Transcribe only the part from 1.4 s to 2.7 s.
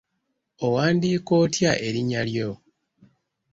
otya erinnya lyo?